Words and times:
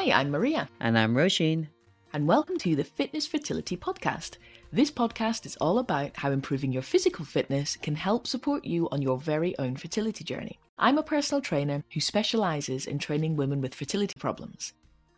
Hi, 0.00 0.12
I'm 0.12 0.30
Maria. 0.30 0.68
And 0.78 0.96
I'm 0.96 1.12
Roisin. 1.12 1.66
And 2.12 2.28
welcome 2.28 2.56
to 2.58 2.76
the 2.76 2.84
Fitness 2.84 3.26
Fertility 3.26 3.76
Podcast. 3.76 4.36
This 4.72 4.92
podcast 4.92 5.44
is 5.44 5.56
all 5.56 5.80
about 5.80 6.16
how 6.16 6.30
improving 6.30 6.70
your 6.70 6.84
physical 6.84 7.24
fitness 7.24 7.76
can 7.76 7.96
help 7.96 8.24
support 8.24 8.64
you 8.64 8.88
on 8.92 9.02
your 9.02 9.18
very 9.18 9.58
own 9.58 9.74
fertility 9.74 10.22
journey. 10.22 10.60
I'm 10.78 10.98
a 10.98 11.02
personal 11.02 11.42
trainer 11.42 11.82
who 11.92 12.00
specialises 12.00 12.86
in 12.86 13.00
training 13.00 13.34
women 13.34 13.60
with 13.60 13.74
fertility 13.74 14.14
problems. 14.20 14.72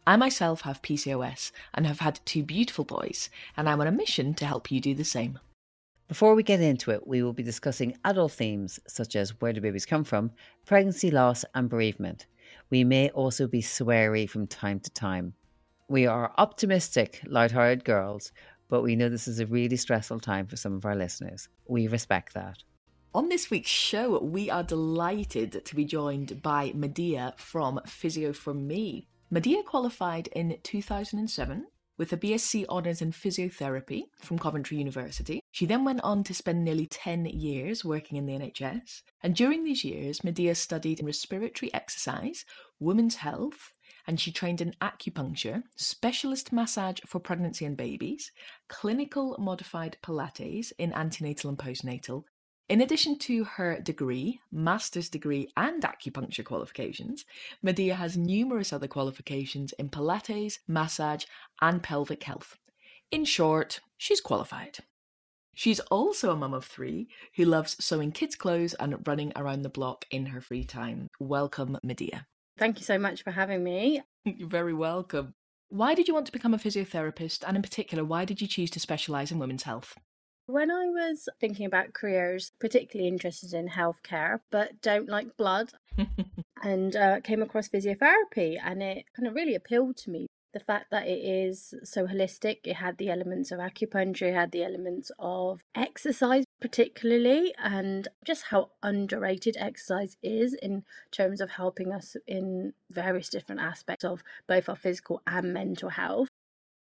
I 0.07 0.17
myself 0.17 0.63
have 0.63 0.81
PCOS 0.81 1.53
and 1.75 1.87
have 1.87 2.01
had 2.01 2.21
two 2.25 2.43
beautiful 2.43 2.87
boys, 2.87 3.29
and 3.59 3.69
I'm 3.69 3.83
on 3.83 3.87
a 3.87 3.93
mission 3.93 4.33
to 4.33 4.47
help 4.47 4.71
you 4.71 4.81
do 4.81 4.95
the 4.95 5.05
same. 5.05 5.39
Before 6.09 6.35
we 6.35 6.43
get 6.43 6.63
into 6.63 6.91
it, 6.91 7.07
we 7.07 7.23
will 7.23 7.35
be 7.35 7.43
discussing 7.43 7.99
adult 8.07 8.33
themes 8.33 8.81
such 8.89 9.15
as 9.15 9.39
where 9.43 9.53
do 9.53 9.61
babies 9.61 9.85
come 9.85 10.05
from, 10.05 10.31
pregnancy 10.65 11.11
loss, 11.11 11.45
and 11.55 11.69
bereavement. 11.69 12.25
We 12.71 12.85
may 12.85 13.11
also 13.11 13.47
be 13.49 13.63
sweary 13.63 14.29
from 14.31 14.47
time 14.47 14.81
to 14.81 14.91
time. 14.91 15.35
We 15.89 16.07
are 16.07 16.33
optimistic, 16.39 17.21
light-hearted 17.27 17.85
girls, 17.85 18.33
but 18.69 18.83
we 18.83 18.95
know 18.95 19.09
this 19.09 19.27
is 19.27 19.41
a 19.41 19.47
really 19.47 19.77
stressful 19.77 20.21
time 20.21 20.47
for 20.47 20.57
some 20.57 20.75
of 20.75 20.87
our 20.87 20.95
listeners. 20.95 21.49
We 21.67 21.89
respect 21.89 22.35
that. 22.35 22.59
On 23.13 23.29
this 23.29 23.51
week's 23.51 23.71
show, 23.71 24.21
we 24.21 24.49
are 24.51 24.63
delighted 24.63 25.65
to 25.65 25.75
be 25.75 25.85
joined 25.85 26.43
by 26.43 26.71
Madia 26.71 27.37
from 27.37 27.81
Physio 27.85 28.33
for 28.33 28.55
Me. 28.55 29.09
Madia 29.33 29.65
qualified 29.65 30.29
in 30.29 30.59
2007 30.63 31.67
with 32.01 32.15
a 32.15 32.17
BSc 32.17 32.67
Honours 32.69 33.03
in 33.03 33.13
Physiotherapy 33.13 34.05
from 34.23 34.39
Coventry 34.39 34.79
University. 34.79 35.39
She 35.51 35.67
then 35.67 35.85
went 35.85 36.01
on 36.01 36.25
to 36.25 36.33
spend 36.33 36.65
nearly 36.65 36.87
10 36.87 37.27
years 37.27 37.85
working 37.85 38.17
in 38.17 38.25
the 38.25 38.33
NHS. 38.33 39.03
And 39.23 39.37
during 39.37 39.65
these 39.65 39.85
years, 39.85 40.21
Madia 40.21 40.57
studied 40.57 41.03
respiratory 41.05 41.73
exercise, 41.75 42.47
women's 42.79 43.17
health, 43.17 43.75
and 44.07 44.19
she 44.19 44.33
trained 44.33 44.63
in 44.63 44.73
acupuncture, 44.81 45.63
specialist 45.77 46.55
massage 46.55 47.01
for 47.07 47.21
pregnancy 47.21 47.67
and 47.67 47.77
babies, 47.77 48.33
clinical 48.71 49.37
modified 49.39 49.99
Pilates 50.03 50.73
in 50.79 50.95
antenatal 50.95 51.51
and 51.51 51.59
postnatal, 51.59 52.23
in 52.71 52.81
addition 52.81 53.19
to 53.19 53.43
her 53.43 53.81
degree, 53.81 54.41
master's 54.53 55.09
degree, 55.09 55.49
and 55.57 55.83
acupuncture 55.83 56.45
qualifications, 56.45 57.25
Madia 57.67 57.97
has 57.97 58.17
numerous 58.17 58.73
other 58.73 58.87
qualifications 58.87 59.73
in 59.73 59.89
Pilates, 59.89 60.61
massage, 60.69 61.25
and 61.61 61.83
pelvic 61.83 62.23
health. 62.23 62.57
In 63.11 63.25
short, 63.25 63.81
she's 63.99 64.21
qualified. 64.21 64.79
She's 65.53 65.81
also 65.81 66.31
a 66.31 66.37
mum 66.37 66.55
of 66.55 66.65
three 66.65 67.09
who 67.35 67.45
loves 67.45 67.77
sewing 67.85 68.13
kids' 68.13 68.37
clothes 68.37 68.75
and 68.75 69.05
running 69.05 69.33
around 69.35 69.63
the 69.63 69.69
block 69.69 70.05
in 70.13 70.27
her 70.27 70.41
free 70.41 70.63
time. 70.63 71.09
Welcome, 71.19 71.77
Madia. 71.85 72.27
Thank 72.57 72.79
you 72.79 72.85
so 72.85 73.01
much 73.01 73.25
for 73.25 73.33
having 73.33 73.65
me. 73.65 74.03
You're 74.25 74.49
very 74.49 74.75
welcome. 74.75 75.35
Why 75.71 75.97
did 75.97 76.07
you 76.07 76.15
want 76.15 76.27
to 76.27 76.33
become 76.33 76.55
a 76.55 76.59
physiotherapist? 76.59 77.43
And 77.45 77.57
in 77.57 77.65
particular, 77.65 78.05
why 78.05 78.25
did 78.25 78.41
you 78.41 78.47
choose 78.47 78.71
to 78.71 78.81
specialise 78.81 79.33
in 79.33 79.41
women's 79.41 79.65
health? 79.65 79.97
When 80.51 80.73
I 80.73 80.87
was 80.87 81.29
thinking 81.39 81.65
about 81.65 81.93
careers, 81.93 82.51
particularly 82.59 83.07
interested 83.07 83.55
in 83.55 83.69
healthcare, 83.69 84.41
but 84.51 84.83
don't 84.83 85.09
like 85.09 85.37
blood, 85.37 85.71
and 86.65 86.97
uh, 86.97 87.21
came 87.21 87.41
across 87.41 87.69
physiotherapy, 87.69 88.59
and 88.61 88.83
it 88.83 89.05
kind 89.15 89.29
of 89.29 89.37
really 89.37 89.55
appealed 89.55 89.97
to 89.99 90.11
me. 90.11 90.27
The 90.53 90.59
fact 90.59 90.91
that 90.91 91.07
it 91.07 91.21
is 91.21 91.73
so 91.85 92.09
holistic, 92.09 92.59
it 92.65 92.75
had 92.75 92.99
the 92.99 93.11
elements 93.11 93.53
of 93.53 93.61
acupuncture, 93.61 94.31
it 94.31 94.35
had 94.35 94.51
the 94.51 94.65
elements 94.65 95.13
of 95.21 95.61
exercise, 95.77 96.43
particularly, 96.61 97.55
and 97.57 98.09
just 98.25 98.47
how 98.47 98.71
underrated 98.83 99.57
exercise 99.57 100.17
is 100.21 100.55
in 100.55 100.83
terms 101.13 101.41
of 101.41 101.51
helping 101.51 101.93
us 101.93 102.17
in 102.27 102.73
various 102.91 103.29
different 103.29 103.61
aspects 103.61 104.05
of 104.05 104.25
both 104.49 104.69
our 104.69 104.75
physical 104.75 105.23
and 105.29 105.55
mental 105.55 105.91
health. 105.91 106.27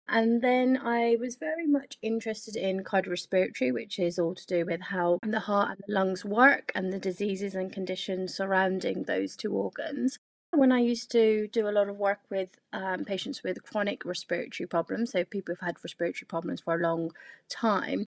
And 0.09 0.41
then 0.41 0.77
I 0.77 1.17
was 1.19 1.35
very 1.35 1.67
much 1.67 1.97
interested 2.01 2.55
in 2.55 2.83
cardiorespiratory, 2.83 3.73
which 3.73 3.99
is 3.99 4.17
all 4.17 4.35
to 4.35 4.45
do 4.47 4.65
with 4.65 4.81
how 4.81 5.19
the 5.21 5.41
heart 5.41 5.71
and 5.71 5.83
the 5.85 5.93
lungs 5.93 6.23
work 6.23 6.71
and 6.73 6.93
the 6.93 6.99
diseases 6.99 7.55
and 7.55 7.71
conditions 7.71 8.33
surrounding 8.33 9.03
those 9.03 9.35
two 9.35 9.53
organs. 9.53 10.17
When 10.51 10.71
I 10.71 10.79
used 10.79 11.11
to 11.11 11.49
do 11.49 11.67
a 11.67 11.71
lot 11.71 11.89
of 11.89 11.97
work 11.97 12.19
with 12.29 12.57
um, 12.71 13.03
patients 13.03 13.43
with 13.43 13.63
chronic 13.63 14.05
respiratory 14.05 14.65
problems, 14.65 15.11
so 15.11 15.25
people 15.25 15.53
who've 15.53 15.65
had 15.65 15.75
respiratory 15.83 16.25
problems 16.25 16.61
for 16.61 16.75
a 16.75 16.81
long 16.81 17.11
time, 17.49 18.05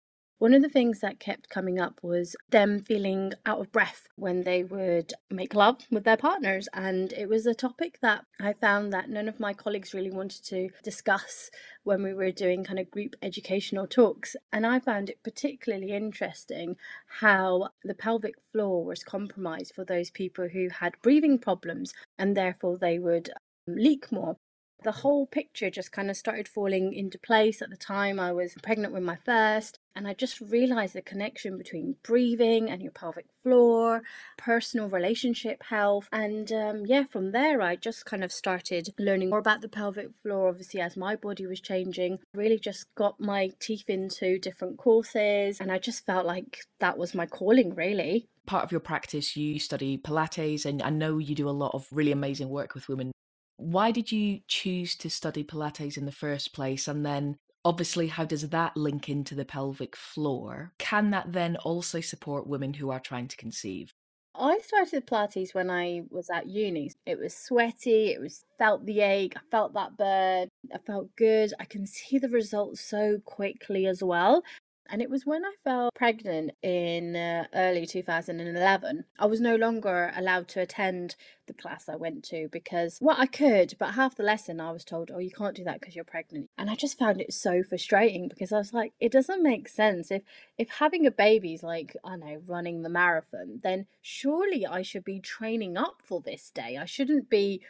one 0.43 0.53
of 0.53 0.61
the 0.61 0.67
things 0.67 0.99
that 0.99 1.21
kept 1.21 1.47
coming 1.47 1.79
up 1.79 2.01
was 2.03 2.35
them 2.49 2.77
feeling 2.77 3.31
out 3.45 3.61
of 3.61 3.71
breath 3.71 4.09
when 4.17 4.43
they 4.43 4.61
would 4.61 5.13
make 5.31 5.55
love 5.55 5.77
with 5.89 6.03
their 6.03 6.17
partners. 6.17 6.67
And 6.73 7.13
it 7.13 7.29
was 7.29 7.45
a 7.45 7.53
topic 7.53 7.99
that 8.01 8.25
I 8.41 8.51
found 8.51 8.91
that 8.91 9.07
none 9.07 9.29
of 9.29 9.39
my 9.39 9.53
colleagues 9.53 9.93
really 9.93 10.11
wanted 10.11 10.43
to 10.47 10.67
discuss 10.83 11.49
when 11.85 12.03
we 12.03 12.13
were 12.13 12.29
doing 12.29 12.65
kind 12.65 12.77
of 12.77 12.91
group 12.91 13.15
educational 13.21 13.87
talks. 13.87 14.35
And 14.51 14.65
I 14.65 14.81
found 14.81 15.09
it 15.09 15.23
particularly 15.23 15.93
interesting 15.93 16.75
how 17.21 17.69
the 17.85 17.95
pelvic 17.95 18.35
floor 18.51 18.83
was 18.83 19.01
compromised 19.01 19.73
for 19.73 19.85
those 19.85 20.09
people 20.09 20.49
who 20.49 20.67
had 20.67 21.01
breathing 21.01 21.39
problems 21.39 21.93
and 22.19 22.35
therefore 22.35 22.77
they 22.77 22.99
would 22.99 23.29
um, 23.29 23.75
leak 23.77 24.11
more 24.11 24.35
the 24.83 24.91
whole 24.91 25.25
picture 25.25 25.69
just 25.69 25.91
kind 25.91 26.09
of 26.09 26.17
started 26.17 26.47
falling 26.47 26.94
into 26.94 27.17
place 27.17 27.61
at 27.61 27.69
the 27.69 27.77
time 27.77 28.19
I 28.19 28.31
was 28.31 28.55
pregnant 28.61 28.94
with 28.94 29.03
my 29.03 29.17
first. 29.25 29.79
And 29.95 30.07
I 30.07 30.13
just 30.13 30.41
realized 30.41 30.95
the 30.95 31.01
connection 31.01 31.57
between 31.57 31.95
breathing 32.03 32.69
and 32.69 32.81
your 32.81 32.91
pelvic 32.91 33.25
floor, 33.44 34.01
personal 34.38 34.89
relationship 34.89 35.63
health. 35.63 36.09
And 36.11 36.51
um, 36.51 36.85
yeah, 36.85 37.03
from 37.11 37.31
there, 37.31 37.61
I 37.61 37.75
just 37.75 38.05
kind 38.05 38.23
of 38.23 38.31
started 38.31 38.89
learning 38.97 39.29
more 39.29 39.39
about 39.39 39.61
the 39.61 39.69
pelvic 39.69 40.09
floor, 40.23 40.49
obviously, 40.49 40.81
as 40.81 40.97
my 40.97 41.15
body 41.15 41.45
was 41.45 41.61
changing. 41.61 42.19
Really 42.33 42.59
just 42.59 42.94
got 42.95 43.19
my 43.19 43.51
teeth 43.59 43.89
into 43.89 44.39
different 44.39 44.77
courses. 44.77 45.59
And 45.59 45.71
I 45.71 45.77
just 45.77 46.05
felt 46.05 46.25
like 46.25 46.59
that 46.79 46.97
was 46.97 47.13
my 47.13 47.25
calling, 47.25 47.75
really 47.75 48.27
part 48.45 48.63
of 48.63 48.71
your 48.71 48.81
practice 48.81 49.38
you 49.38 49.57
study 49.57 49.97
pilates 49.97 50.65
and 50.65 50.81
i 50.81 50.89
know 50.89 51.17
you 51.17 51.33
do 51.33 51.47
a 51.47 51.51
lot 51.51 51.71
of 51.73 51.88
really 51.91 52.11
amazing 52.11 52.50
work 52.50 52.75
with 52.75 52.89
women 52.89 53.09
why 53.57 53.91
did 53.91 54.11
you 54.11 54.39
choose 54.47 54.95
to 54.97 55.09
study 55.09 55.43
Pilates 55.43 55.97
in 55.97 56.05
the 56.05 56.11
first 56.11 56.53
place? 56.53 56.87
And 56.87 57.05
then, 57.05 57.37
obviously, 57.63 58.07
how 58.07 58.25
does 58.25 58.49
that 58.49 58.75
link 58.77 59.09
into 59.09 59.35
the 59.35 59.45
pelvic 59.45 59.95
floor? 59.95 60.73
Can 60.79 61.11
that 61.11 61.31
then 61.33 61.57
also 61.57 62.01
support 62.01 62.47
women 62.47 62.73
who 62.75 62.89
are 62.89 62.99
trying 62.99 63.27
to 63.27 63.37
conceive? 63.37 63.93
I 64.35 64.59
started 64.59 65.05
Pilates 65.05 65.53
when 65.53 65.69
I 65.69 66.01
was 66.09 66.29
at 66.29 66.47
uni. 66.47 66.91
It 67.05 67.19
was 67.19 67.35
sweaty, 67.35 68.07
it 68.11 68.19
was 68.19 68.43
felt 68.57 68.85
the 68.85 69.01
ache, 69.01 69.33
I 69.35 69.41
felt 69.51 69.73
that 69.73 69.95
burn, 69.95 70.49
I 70.73 70.77
felt 70.79 71.15
good. 71.15 71.53
I 71.59 71.65
can 71.65 71.85
see 71.85 72.17
the 72.17 72.29
results 72.29 72.81
so 72.81 73.19
quickly 73.23 73.85
as 73.85 74.03
well. 74.03 74.43
And 74.93 75.01
it 75.01 75.09
was 75.09 75.25
when 75.25 75.43
I 75.43 75.53
fell 75.63 75.89
pregnant 75.95 76.51
in 76.61 77.15
uh, 77.15 77.47
early 77.55 77.87
2011. 77.87 79.05
I 79.17 79.25
was 79.25 79.41
no 79.41 79.55
longer 79.55 80.13
allowed 80.15 80.47
to 80.49 80.61
attend 80.61 81.15
the 81.47 81.53
class 81.55 81.89
I 81.89 81.95
went 81.95 82.23
to 82.25 82.47
because, 82.51 82.99
well, 83.01 83.15
I 83.17 83.25
could, 83.25 83.73
but 83.79 83.95
half 83.95 84.15
the 84.15 84.21
lesson 84.21 84.61
I 84.61 84.69
was 84.69 84.85
told, 84.85 85.09
oh, 85.11 85.17
you 85.17 85.31
can't 85.31 85.55
do 85.55 85.63
that 85.63 85.79
because 85.79 85.95
you're 85.95 86.05
pregnant. 86.05 86.51
And 86.59 86.69
I 86.69 86.75
just 86.75 86.99
found 86.99 87.21
it 87.21 87.33
so 87.33 87.63
frustrating 87.63 88.27
because 88.27 88.51
I 88.51 88.59
was 88.59 88.71
like, 88.71 88.93
it 88.99 89.11
doesn't 89.11 89.41
make 89.41 89.67
sense. 89.67 90.11
If, 90.11 90.21
if 90.59 90.69
having 90.69 91.07
a 91.07 91.11
baby 91.11 91.55
is 91.55 91.63
like, 91.63 91.97
I 92.05 92.15
know, 92.15 92.43
running 92.45 92.83
the 92.83 92.89
marathon, 92.89 93.61
then 93.63 93.87
surely 93.99 94.63
I 94.63 94.83
should 94.83 95.03
be 95.03 95.19
training 95.19 95.75
up 95.75 96.03
for 96.03 96.21
this 96.21 96.51
day. 96.51 96.77
I 96.77 96.85
shouldn't 96.85 97.31
be 97.31 97.63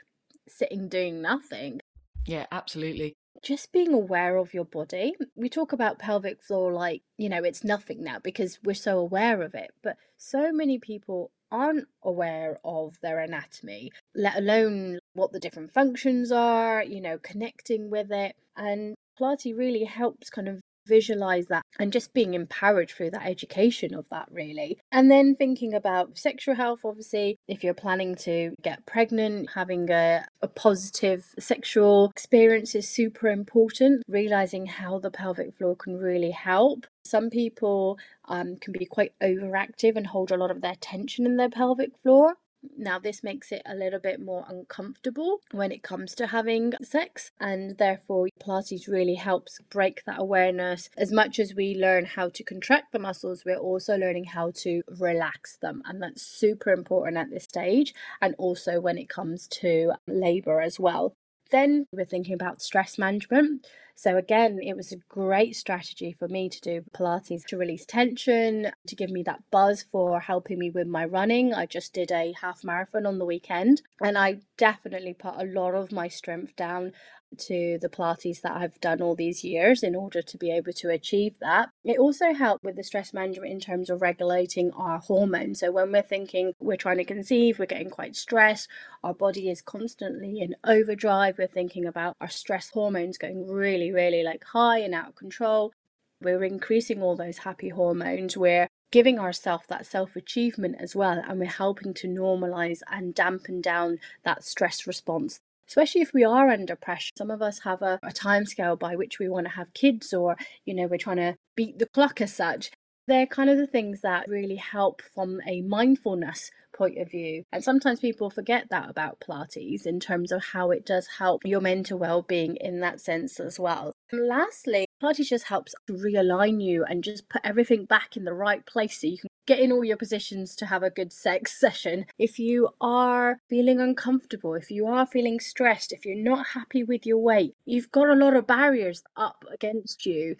sitting 0.49 0.89
doing 0.89 1.21
nothing. 1.21 1.79
Yeah, 2.25 2.47
absolutely 2.51 3.15
just 3.41 3.71
being 3.71 3.93
aware 3.93 4.37
of 4.37 4.53
your 4.53 4.65
body. 4.65 5.13
We 5.35 5.49
talk 5.49 5.73
about 5.73 5.99
pelvic 5.99 6.41
floor 6.41 6.71
like, 6.71 7.01
you 7.17 7.29
know, 7.29 7.43
it's 7.43 7.63
nothing 7.63 8.03
now 8.03 8.19
because 8.19 8.59
we're 8.63 8.73
so 8.73 8.99
aware 8.99 9.41
of 9.41 9.53
it. 9.55 9.71
But 9.81 9.97
so 10.17 10.51
many 10.51 10.79
people 10.79 11.31
aren't 11.51 11.87
aware 12.03 12.59
of 12.65 12.99
their 13.01 13.19
anatomy, 13.19 13.91
let 14.15 14.37
alone 14.37 14.99
what 15.13 15.31
the 15.31 15.39
different 15.39 15.71
functions 15.71 16.31
are, 16.31 16.83
you 16.83 16.99
know, 17.01 17.17
connecting 17.17 17.89
with 17.89 18.11
it. 18.11 18.35
And 18.57 18.95
Pilates 19.19 19.55
really 19.55 19.83
helps 19.83 20.29
kind 20.29 20.47
of 20.47 20.61
visualize 20.85 21.47
that 21.47 21.63
and 21.79 21.93
just 21.93 22.13
being 22.13 22.33
empowered 22.33 22.89
through 22.89 23.11
that 23.11 23.25
education 23.25 23.93
of 23.93 24.07
that 24.09 24.27
really. 24.31 24.79
And 24.91 25.09
then 25.09 25.35
thinking 25.35 25.73
about 25.73 26.17
sexual 26.17 26.55
health 26.55 26.81
obviously 26.83 27.37
if 27.47 27.63
you're 27.63 27.73
planning 27.73 28.15
to 28.15 28.53
get 28.61 28.85
pregnant 28.85 29.49
having 29.53 29.89
a, 29.89 30.25
a 30.41 30.47
positive 30.47 31.25
sexual 31.39 32.09
experience 32.09 32.75
is 32.75 32.87
super 32.89 33.27
important. 33.27 34.03
Realizing 34.07 34.65
how 34.65 34.99
the 34.99 35.11
pelvic 35.11 35.55
floor 35.55 35.75
can 35.75 35.97
really 35.97 36.31
help. 36.31 36.85
Some 37.05 37.29
people 37.29 37.97
um, 38.25 38.57
can 38.57 38.71
be 38.71 38.85
quite 38.85 39.13
overactive 39.21 39.95
and 39.95 40.07
hold 40.07 40.31
a 40.31 40.37
lot 40.37 40.51
of 40.51 40.61
their 40.61 40.75
tension 40.79 41.25
in 41.25 41.37
their 41.37 41.49
pelvic 41.49 41.91
floor 42.01 42.35
now, 42.77 42.99
this 42.99 43.23
makes 43.23 43.51
it 43.51 43.61
a 43.65 43.75
little 43.75 43.99
bit 43.99 44.19
more 44.19 44.45
uncomfortable 44.47 45.39
when 45.51 45.71
it 45.71 45.83
comes 45.83 46.15
to 46.15 46.27
having 46.27 46.73
sex, 46.81 47.31
and 47.39 47.77
therefore, 47.77 48.27
Pilates 48.41 48.87
really 48.87 49.15
helps 49.15 49.59
break 49.69 50.03
that 50.05 50.19
awareness. 50.19 50.89
As 50.97 51.11
much 51.11 51.39
as 51.39 51.53
we 51.55 51.75
learn 51.75 52.05
how 52.05 52.29
to 52.29 52.43
contract 52.43 52.91
the 52.91 52.99
muscles, 52.99 53.43
we're 53.45 53.57
also 53.57 53.97
learning 53.97 54.25
how 54.25 54.51
to 54.57 54.81
relax 54.99 55.57
them, 55.57 55.81
and 55.85 56.01
that's 56.01 56.21
super 56.21 56.71
important 56.71 57.17
at 57.17 57.29
this 57.29 57.43
stage, 57.43 57.93
and 58.21 58.35
also 58.37 58.79
when 58.79 58.97
it 58.97 59.09
comes 59.09 59.47
to 59.47 59.93
labor 60.07 60.61
as 60.61 60.79
well. 60.79 61.13
Then 61.51 61.85
we're 61.91 62.05
thinking 62.05 62.33
about 62.33 62.61
stress 62.61 62.97
management. 62.97 63.67
So, 63.95 64.17
again, 64.17 64.59
it 64.61 64.75
was 64.75 64.91
a 64.91 64.97
great 65.07 65.55
strategy 65.55 66.15
for 66.17 66.27
me 66.27 66.49
to 66.49 66.61
do 66.61 66.83
Pilates 66.93 67.45
to 67.45 67.57
release 67.57 67.85
tension, 67.85 68.71
to 68.87 68.95
give 68.95 69.09
me 69.09 69.23
that 69.23 69.43
buzz 69.51 69.83
for 69.83 70.19
helping 70.19 70.59
me 70.59 70.69
with 70.71 70.87
my 70.87 71.05
running. 71.05 71.53
I 71.53 71.65
just 71.65 71.93
did 71.93 72.11
a 72.11 72.33
half 72.41 72.63
marathon 72.63 73.05
on 73.05 73.19
the 73.19 73.25
weekend 73.25 73.81
and 74.01 74.17
I 74.17 74.39
definitely 74.57 75.13
put 75.13 75.35
a 75.37 75.45
lot 75.45 75.75
of 75.75 75.91
my 75.91 76.07
strength 76.07 76.55
down 76.55 76.93
to 77.39 77.77
the 77.81 77.89
Pilates 77.89 78.41
that 78.41 78.53
I've 78.53 78.79
done 78.79 79.01
all 79.01 79.15
these 79.15 79.43
years 79.43 79.83
in 79.83 79.95
order 79.95 80.21
to 80.21 80.37
be 80.37 80.51
able 80.51 80.73
to 80.73 80.89
achieve 80.89 81.37
that. 81.39 81.69
It 81.83 81.99
also 81.99 82.33
helped 82.33 82.63
with 82.63 82.75
the 82.75 82.83
stress 82.83 83.13
management 83.13 83.51
in 83.51 83.59
terms 83.59 83.89
of 83.89 84.01
regulating 84.01 84.71
our 84.71 84.99
hormones. 84.99 85.59
So 85.59 85.71
when 85.71 85.91
we're 85.91 86.01
thinking 86.01 86.53
we're 86.59 86.77
trying 86.77 86.97
to 86.97 87.05
conceive, 87.05 87.59
we're 87.59 87.65
getting 87.65 87.89
quite 87.89 88.15
stressed, 88.15 88.69
our 89.03 89.13
body 89.13 89.49
is 89.49 89.61
constantly 89.61 90.39
in 90.39 90.55
overdrive, 90.63 91.37
we're 91.37 91.47
thinking 91.47 91.85
about 91.85 92.15
our 92.21 92.29
stress 92.29 92.69
hormones 92.69 93.17
going 93.17 93.47
really, 93.47 93.91
really 93.91 94.23
like 94.23 94.43
high 94.43 94.79
and 94.79 94.93
out 94.93 95.09
of 95.09 95.15
control. 95.15 95.73
We're 96.21 96.43
increasing 96.43 97.01
all 97.01 97.15
those 97.15 97.39
happy 97.39 97.69
hormones. 97.69 98.37
We're 98.37 98.69
giving 98.91 99.19
ourselves 99.19 99.65
that 99.67 99.85
self 99.85 100.15
achievement 100.15 100.75
as 100.79 100.95
well, 100.95 101.21
and 101.27 101.39
we're 101.39 101.47
helping 101.47 101.93
to 101.95 102.07
normalize 102.07 102.79
and 102.89 103.13
dampen 103.13 103.59
down 103.59 103.99
that 104.23 104.43
stress 104.43 104.87
response 104.87 105.39
especially 105.67 106.01
if 106.01 106.13
we 106.13 106.23
are 106.23 106.49
under 106.49 106.75
pressure. 106.75 107.11
Some 107.17 107.31
of 107.31 107.41
us 107.41 107.59
have 107.59 107.81
a, 107.81 107.99
a 108.03 108.11
time 108.11 108.45
scale 108.45 108.75
by 108.75 108.95
which 108.95 109.19
we 109.19 109.29
want 109.29 109.47
to 109.47 109.53
have 109.53 109.73
kids, 109.73 110.13
or, 110.13 110.35
you 110.65 110.73
know, 110.73 110.87
we're 110.87 110.97
trying 110.97 111.17
to 111.17 111.35
beat 111.55 111.79
the 111.79 111.87
clock 111.87 112.21
as 112.21 112.33
such. 112.33 112.71
They're 113.05 113.27
kind 113.27 113.49
of 113.49 113.57
the 113.57 113.67
things 113.67 114.01
that 114.01 114.29
really 114.29 114.55
help 114.55 115.01
from 115.13 115.41
a 115.45 115.61
mindfulness 115.61 116.49
point 116.73 116.97
of 116.97 117.11
view. 117.11 117.43
And 117.51 117.63
sometimes 117.63 117.99
people 117.99 118.29
forget 118.29 118.67
that 118.69 118.89
about 118.89 119.19
Pilates 119.19 119.85
in 119.85 119.99
terms 119.99 120.31
of 120.31 120.43
how 120.43 120.71
it 120.71 120.85
does 120.85 121.07
help 121.19 121.41
your 121.45 121.61
mental 121.61 121.99
well 121.99 122.21
being 122.21 122.55
in 122.55 122.79
that 122.79 123.01
sense 123.01 123.39
as 123.39 123.59
well. 123.59 123.93
And 124.11 124.27
lastly, 124.27 124.87
Pilates 125.01 125.27
just 125.27 125.45
helps 125.45 125.75
realign 125.89 126.63
you 126.63 126.85
and 126.85 127.03
just 127.03 127.29
put 127.29 127.41
everything 127.43 127.85
back 127.85 128.15
in 128.15 128.23
the 128.23 128.33
right 128.33 128.65
place 128.65 129.01
so 129.01 129.07
you 129.07 129.17
can 129.17 129.29
get 129.45 129.59
in 129.59 129.71
all 129.71 129.83
your 129.83 129.97
positions 129.97 130.55
to 130.57 130.65
have 130.65 130.83
a 130.83 130.89
good 130.89 131.11
sex 131.11 131.59
session. 131.59 132.05
If 132.17 132.39
you 132.39 132.69
are 132.81 133.37
feeling 133.49 133.79
uncomfortable, 133.79 134.53
if 134.55 134.71
you 134.71 134.87
are 134.87 135.05
feeling 135.05 135.39
stressed, 135.39 135.91
if 135.91 136.05
you're 136.05 136.15
not 136.15 136.47
happy 136.47 136.83
with 136.83 137.05
your 137.05 137.19
weight, 137.19 137.55
you've 137.65 137.91
got 137.91 138.09
a 138.09 138.15
lot 138.15 138.35
of 138.35 138.47
barriers 138.47 139.03
up 139.15 139.43
against 139.51 140.05
you. 140.05 140.35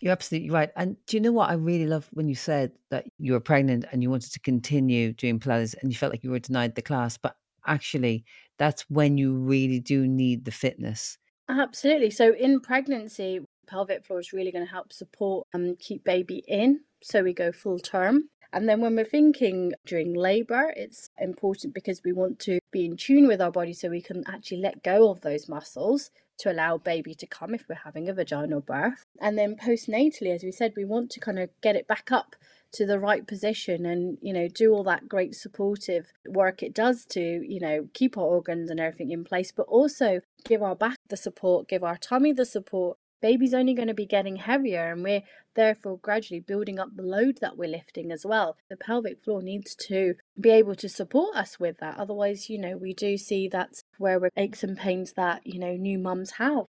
You're 0.00 0.12
absolutely 0.12 0.50
right. 0.50 0.70
And 0.76 0.96
do 1.06 1.16
you 1.16 1.20
know 1.20 1.32
what 1.32 1.50
I 1.50 1.54
really 1.54 1.86
love 1.86 2.08
when 2.12 2.26
you 2.26 2.34
said 2.34 2.72
that 2.90 3.06
you 3.18 3.34
were 3.34 3.40
pregnant 3.40 3.84
and 3.92 4.02
you 4.02 4.08
wanted 4.08 4.32
to 4.32 4.40
continue 4.40 5.12
doing 5.12 5.38
Pilates 5.38 5.74
and 5.80 5.92
you 5.92 5.96
felt 5.96 6.12
like 6.12 6.24
you 6.24 6.30
were 6.30 6.38
denied 6.38 6.74
the 6.74 6.82
class, 6.82 7.18
but 7.18 7.36
actually 7.66 8.24
that's 8.58 8.88
when 8.88 9.18
you 9.18 9.34
really 9.34 9.78
do 9.78 10.06
need 10.06 10.46
the 10.46 10.50
fitness. 10.50 11.18
Absolutely. 11.50 12.10
So 12.10 12.32
in 12.34 12.60
pregnancy, 12.60 13.40
pelvic 13.66 14.04
floor 14.04 14.20
is 14.20 14.32
really 14.32 14.52
going 14.52 14.64
to 14.64 14.70
help 14.70 14.92
support 14.92 15.46
and 15.52 15.78
keep 15.78 16.04
baby 16.04 16.42
in 16.46 16.80
so 17.02 17.22
we 17.22 17.32
go 17.32 17.52
full 17.52 17.78
term. 17.78 18.28
And 18.52 18.68
then 18.68 18.80
when 18.80 18.96
we're 18.96 19.04
thinking 19.04 19.72
during 19.86 20.12
labor, 20.12 20.72
it's 20.76 21.08
important 21.18 21.72
because 21.72 22.02
we 22.04 22.12
want 22.12 22.40
to 22.40 22.58
be 22.72 22.84
in 22.84 22.96
tune 22.96 23.28
with 23.28 23.40
our 23.40 23.52
body 23.52 23.72
so 23.72 23.88
we 23.88 24.02
can 24.02 24.24
actually 24.26 24.58
let 24.58 24.82
go 24.82 25.10
of 25.10 25.20
those 25.20 25.48
muscles 25.48 26.10
to 26.38 26.50
allow 26.50 26.78
baby 26.78 27.14
to 27.14 27.26
come 27.26 27.54
if 27.54 27.66
we're 27.68 27.76
having 27.76 28.08
a 28.08 28.14
vaginal 28.14 28.60
birth. 28.60 29.04
And 29.20 29.38
then 29.38 29.56
postnatally, 29.56 30.34
as 30.34 30.42
we 30.42 30.50
said, 30.50 30.72
we 30.76 30.84
want 30.84 31.10
to 31.10 31.20
kind 31.20 31.38
of 31.38 31.50
get 31.60 31.76
it 31.76 31.86
back 31.86 32.10
up 32.10 32.34
to 32.72 32.86
the 32.86 32.98
right 32.98 33.26
position 33.26 33.84
and 33.84 34.16
you 34.22 34.32
know 34.32 34.46
do 34.46 34.72
all 34.72 34.84
that 34.84 35.08
great 35.08 35.34
supportive 35.34 36.06
work 36.28 36.62
it 36.62 36.72
does 36.72 37.04
to 37.04 37.20
you 37.20 37.58
know 37.58 37.88
keep 37.94 38.16
our 38.16 38.24
organs 38.24 38.70
and 38.70 38.78
everything 38.78 39.10
in 39.10 39.24
place 39.24 39.50
but 39.50 39.66
also 39.66 40.20
give 40.44 40.62
our 40.62 40.76
back 40.76 40.96
the 41.08 41.16
support 41.16 41.68
give 41.68 41.82
our 41.82 41.96
tummy 41.96 42.32
the 42.32 42.44
support 42.44 42.96
baby's 43.20 43.54
only 43.54 43.74
going 43.74 43.88
to 43.88 43.94
be 43.94 44.06
getting 44.06 44.36
heavier 44.36 44.92
and 44.92 45.02
we're 45.02 45.22
therefore 45.54 45.98
gradually 45.98 46.40
building 46.40 46.78
up 46.78 46.88
the 46.94 47.02
load 47.02 47.38
that 47.40 47.56
we're 47.56 47.68
lifting 47.68 48.10
as 48.10 48.24
well. 48.24 48.56
The 48.68 48.76
pelvic 48.76 49.22
floor 49.22 49.42
needs 49.42 49.74
to 49.86 50.14
be 50.40 50.50
able 50.50 50.74
to 50.76 50.88
support 50.88 51.36
us 51.36 51.58
with 51.58 51.78
that. 51.78 51.98
Otherwise, 51.98 52.48
you 52.48 52.58
know, 52.58 52.76
we 52.76 52.94
do 52.94 53.16
see 53.16 53.48
that's 53.48 53.82
where 53.98 54.18
we're 54.18 54.30
aches 54.36 54.62
and 54.62 54.76
pains 54.76 55.14
that, 55.14 55.46
you 55.46 55.58
know, 55.58 55.74
new 55.74 55.98
mums 55.98 56.32
have. 56.32 56.66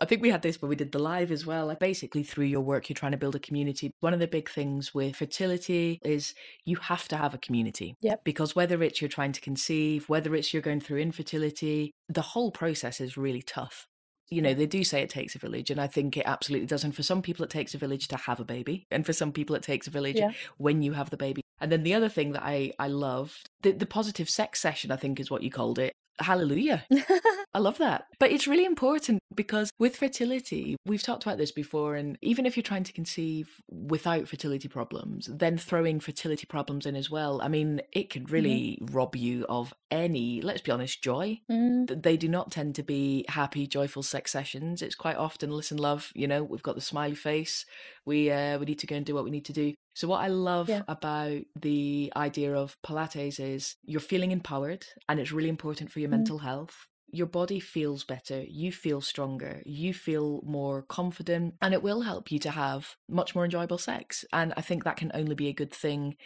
I 0.00 0.04
think 0.04 0.22
we 0.22 0.30
had 0.30 0.42
this 0.42 0.62
when 0.62 0.68
we 0.68 0.76
did 0.76 0.92
the 0.92 1.00
live 1.00 1.32
as 1.32 1.44
well. 1.44 1.66
Like 1.66 1.80
basically, 1.80 2.22
through 2.22 2.44
your 2.44 2.60
work, 2.60 2.88
you're 2.88 2.94
trying 2.94 3.12
to 3.12 3.18
build 3.18 3.34
a 3.34 3.40
community. 3.40 3.90
One 3.98 4.14
of 4.14 4.20
the 4.20 4.28
big 4.28 4.48
things 4.48 4.94
with 4.94 5.16
fertility 5.16 5.98
is 6.04 6.34
you 6.64 6.76
have 6.76 7.08
to 7.08 7.16
have 7.16 7.34
a 7.34 7.38
community. 7.38 7.96
Yep. 8.00 8.22
Because 8.22 8.54
whether 8.54 8.80
it's 8.82 9.00
you're 9.00 9.08
trying 9.08 9.32
to 9.32 9.40
conceive, 9.40 10.08
whether 10.08 10.36
it's 10.36 10.52
you're 10.52 10.62
going 10.62 10.80
through 10.80 11.00
infertility, 11.00 11.90
the 12.08 12.22
whole 12.22 12.52
process 12.52 13.00
is 13.00 13.16
really 13.16 13.42
tough 13.42 13.86
you 14.30 14.42
know, 14.42 14.54
they 14.54 14.66
do 14.66 14.84
say 14.84 15.02
it 15.02 15.10
takes 15.10 15.34
a 15.34 15.38
village, 15.38 15.70
and 15.70 15.80
I 15.80 15.86
think 15.86 16.16
it 16.16 16.24
absolutely 16.26 16.66
does. 16.66 16.84
And 16.84 16.94
for 16.94 17.02
some 17.02 17.22
people, 17.22 17.44
it 17.44 17.50
takes 17.50 17.74
a 17.74 17.78
village 17.78 18.08
to 18.08 18.16
have 18.16 18.40
a 18.40 18.44
baby, 18.44 18.86
and 18.90 19.06
for 19.06 19.12
some 19.12 19.32
people, 19.32 19.56
it 19.56 19.62
takes 19.62 19.86
a 19.86 19.90
village 19.90 20.16
yeah. 20.16 20.32
when 20.58 20.82
you 20.82 20.92
have 20.92 21.10
the 21.10 21.16
baby. 21.16 21.42
And 21.60 21.72
then 21.72 21.82
the 21.82 21.94
other 21.94 22.08
thing 22.08 22.32
that 22.32 22.42
I 22.44 22.72
I 22.78 22.88
loved 22.88 23.48
the 23.62 23.72
the 23.72 23.86
positive 23.86 24.28
sex 24.28 24.60
session, 24.60 24.92
I 24.92 24.96
think 24.96 25.18
is 25.20 25.30
what 25.30 25.42
you 25.42 25.50
called 25.50 25.78
it. 25.78 25.92
Hallelujah. 26.20 26.84
I 27.58 27.60
love 27.60 27.78
that. 27.78 28.06
But 28.20 28.30
it's 28.30 28.46
really 28.46 28.64
important 28.64 29.20
because 29.34 29.72
with 29.80 29.96
fertility, 29.96 30.76
we've 30.86 31.02
talked 31.02 31.24
about 31.24 31.38
this 31.38 31.50
before, 31.50 31.96
and 31.96 32.16
even 32.22 32.46
if 32.46 32.56
you're 32.56 32.62
trying 32.62 32.84
to 32.84 32.92
conceive 32.92 33.60
without 33.68 34.28
fertility 34.28 34.68
problems, 34.68 35.28
then 35.28 35.58
throwing 35.58 35.98
fertility 35.98 36.46
problems 36.46 36.86
in 36.86 36.94
as 36.94 37.10
well, 37.10 37.42
I 37.42 37.48
mean, 37.48 37.80
it 37.92 38.10
could 38.10 38.26
mm-hmm. 38.26 38.32
really 38.32 38.78
mm-hmm. 38.80 38.94
rob 38.94 39.16
you 39.16 39.44
of 39.48 39.74
any, 39.90 40.40
let's 40.40 40.60
be 40.60 40.70
honest, 40.70 41.02
joy. 41.02 41.40
Mm. 41.50 42.00
They 42.00 42.16
do 42.16 42.28
not 42.28 42.52
tend 42.52 42.76
to 42.76 42.84
be 42.84 43.24
happy, 43.28 43.66
joyful 43.66 44.04
sex 44.04 44.30
sessions. 44.30 44.80
It's 44.80 44.94
quite 44.94 45.16
often, 45.16 45.50
listen, 45.50 45.78
love, 45.78 46.12
you 46.14 46.28
know, 46.28 46.44
we've 46.44 46.62
got 46.62 46.76
the 46.76 46.80
smiley 46.80 47.16
face. 47.16 47.66
We 48.06 48.30
uh, 48.30 48.60
we 48.60 48.66
need 48.66 48.78
to 48.78 48.86
go 48.86 48.94
and 48.94 49.04
do 49.04 49.16
what 49.16 49.24
we 49.24 49.32
need 49.32 49.46
to 49.46 49.52
do. 49.52 49.74
So, 49.94 50.06
what 50.06 50.20
I 50.20 50.28
love 50.28 50.68
yeah. 50.68 50.82
about 50.86 51.40
the 51.60 52.12
idea 52.14 52.54
of 52.54 52.76
Pilates 52.86 53.40
is 53.40 53.74
you're 53.82 53.98
feeling 53.98 54.30
empowered, 54.30 54.86
and 55.08 55.18
it's 55.18 55.32
really 55.32 55.48
important 55.48 55.90
for 55.90 55.98
your 55.98 56.08
mm. 56.08 56.12
mental 56.12 56.38
health. 56.38 56.86
Your 57.10 57.26
body 57.26 57.58
feels 57.58 58.04
better, 58.04 58.42
you 58.42 58.70
feel 58.70 59.00
stronger, 59.00 59.62
you 59.64 59.94
feel 59.94 60.42
more 60.44 60.82
confident, 60.82 61.54
and 61.62 61.72
it 61.72 61.82
will 61.82 62.02
help 62.02 62.30
you 62.30 62.38
to 62.40 62.50
have 62.50 62.96
much 63.08 63.34
more 63.34 63.44
enjoyable 63.44 63.78
sex. 63.78 64.24
And 64.32 64.52
I 64.56 64.60
think 64.60 64.84
that 64.84 64.96
can 64.96 65.10
only 65.14 65.34
be 65.34 65.48
a 65.48 65.54
good 65.54 65.72
thing, 65.72 66.16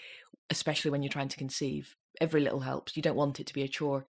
especially 0.50 0.90
when 0.90 1.02
you're 1.02 1.10
trying 1.12 1.28
to 1.28 1.36
conceive. 1.36 1.94
Every 2.20 2.40
little 2.40 2.60
helps. 2.60 2.96
You 2.96 3.02
don't 3.02 3.16
want 3.16 3.38
it 3.38 3.46
to 3.46 3.54
be 3.54 3.62
a 3.62 3.68
chore. 3.68 4.06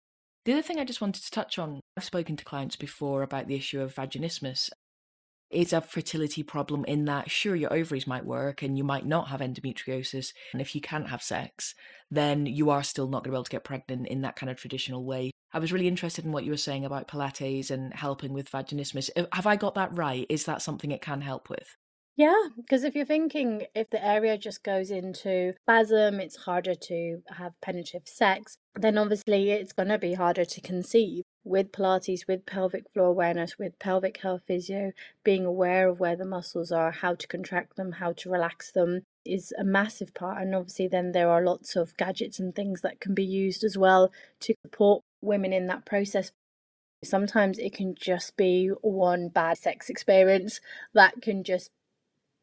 The 0.45 0.53
other 0.53 0.61
thing 0.61 0.79
I 0.79 0.85
just 0.85 1.01
wanted 1.01 1.23
to 1.23 1.31
touch 1.31 1.59
on 1.59 1.81
I've 1.97 2.03
spoken 2.03 2.35
to 2.37 2.45
clients 2.45 2.75
before 2.75 3.21
about 3.21 3.47
the 3.47 3.55
issue 3.55 3.81
of 3.81 3.93
vaginismus, 3.93 4.69
is 5.51 5.73
a 5.73 5.81
fertility 5.81 6.43
problem 6.43 6.85
in 6.85 7.05
that 7.05 7.29
sure 7.29 7.55
your 7.55 7.73
ovaries 7.73 8.07
might 8.07 8.25
work 8.25 8.61
and 8.61 8.77
you 8.77 8.83
might 8.83 9.05
not 9.05 9.27
have 9.29 9.41
endometriosis 9.41 10.33
and 10.53 10.61
if 10.61 10.73
you 10.75 10.81
can't 10.81 11.09
have 11.09 11.21
sex 11.21 11.75
then 12.11 12.45
you 12.45 12.69
are 12.69 12.83
still 12.83 13.07
not 13.07 13.23
going 13.23 13.31
to 13.31 13.31
be 13.31 13.35
able 13.35 13.43
to 13.45 13.49
get 13.49 13.63
pregnant 13.63 14.07
in 14.07 14.21
that 14.21 14.35
kind 14.35 14.49
of 14.49 14.57
traditional 14.57 15.05
way. 15.05 15.31
I 15.53 15.59
was 15.59 15.71
really 15.71 15.87
interested 15.87 16.25
in 16.25 16.33
what 16.33 16.43
you 16.43 16.51
were 16.51 16.57
saying 16.57 16.85
about 16.85 17.07
pilates 17.07 17.71
and 17.71 17.93
helping 17.93 18.33
with 18.33 18.51
vaginismus. 18.51 19.09
Have 19.33 19.47
i 19.47 19.55
got 19.55 19.75
that 19.75 19.95
right? 19.97 20.25
Is 20.29 20.43
that 20.45 20.61
something 20.61 20.91
it 20.91 21.01
can 21.01 21.21
help 21.21 21.49
with? 21.49 21.77
Yeah, 22.17 22.49
because 22.57 22.83
if 22.83 22.93
you're 22.93 23.05
thinking 23.05 23.65
if 23.73 23.89
the 23.89 24.05
area 24.05 24.37
just 24.37 24.63
goes 24.63 24.91
into 24.91 25.53
spasm, 25.63 26.19
it's 26.19 26.35
harder 26.35 26.75
to 26.75 27.21
have 27.29 27.53
penetrative 27.61 28.07
sex, 28.07 28.57
then 28.75 28.97
obviously 28.97 29.51
it's 29.51 29.73
going 29.73 29.87
to 29.87 29.97
be 29.97 30.13
harder 30.13 30.43
to 30.43 30.61
conceive 30.61 31.23
with 31.43 31.71
Pilates, 31.71 32.27
with 32.27 32.45
pelvic 32.45 32.85
floor 32.93 33.07
awareness, 33.07 33.57
with 33.57 33.79
pelvic 33.79 34.17
health 34.17 34.43
physio, 34.45 34.91
being 35.23 35.45
aware 35.45 35.87
of 35.87 35.99
where 35.99 36.15
the 36.15 36.25
muscles 36.25 36.71
are, 36.71 36.91
how 36.91 37.15
to 37.15 37.27
contract 37.27 37.75
them, 37.75 37.93
how 37.93 38.13
to 38.13 38.29
relax 38.29 38.71
them 38.71 39.01
is 39.25 39.53
a 39.57 39.63
massive 39.63 40.13
part. 40.13 40.41
And 40.41 40.53
obviously, 40.53 40.87
then 40.87 41.11
there 41.11 41.29
are 41.29 41.43
lots 41.43 41.75
of 41.75 41.97
gadgets 41.97 42.39
and 42.39 42.55
things 42.55 42.81
that 42.81 42.99
can 42.99 43.13
be 43.13 43.25
used 43.25 43.63
as 43.63 43.77
well 43.77 44.11
to 44.41 44.53
support 44.63 45.03
women 45.21 45.53
in 45.53 45.67
that 45.67 45.85
process. 45.85 46.31
Sometimes 47.03 47.57
it 47.57 47.73
can 47.73 47.95
just 47.95 48.37
be 48.37 48.67
one 48.81 49.29
bad 49.29 49.57
sex 49.57 49.89
experience 49.89 50.59
that 50.93 51.21
can 51.21 51.43
just 51.43 51.71